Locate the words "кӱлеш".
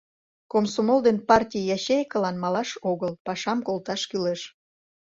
4.09-4.41